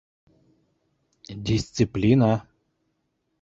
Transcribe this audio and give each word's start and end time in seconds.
Дисциплина! 1.45 2.33